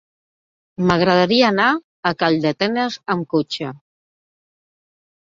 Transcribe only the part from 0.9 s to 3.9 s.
M'agradaria anar a Calldetenes amb cotxe.